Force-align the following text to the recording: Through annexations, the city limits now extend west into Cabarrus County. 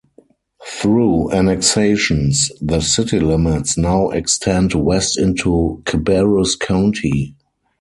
Through 0.65 1.29
annexations, 1.31 2.49
the 2.59 2.79
city 2.79 3.19
limits 3.19 3.77
now 3.77 4.09
extend 4.09 4.73
west 4.73 5.15
into 5.19 5.83
Cabarrus 5.85 6.57
County. 6.59 7.35